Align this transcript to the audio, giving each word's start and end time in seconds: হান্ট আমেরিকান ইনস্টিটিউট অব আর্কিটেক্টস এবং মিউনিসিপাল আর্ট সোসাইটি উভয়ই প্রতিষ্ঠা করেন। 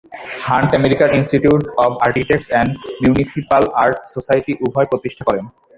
হান্ট 0.45 0.69
আমেরিকান 0.79 1.09
ইনস্টিটিউট 1.19 1.63
অব 1.85 1.91
আর্কিটেক্টস 2.05 2.47
এবং 2.51 2.67
মিউনিসিপাল 3.01 3.63
আর্ট 3.81 3.97
সোসাইটি 4.13 4.51
উভয়ই 4.65 4.89
প্রতিষ্ঠা 4.91 5.23
করেন। 5.27 5.45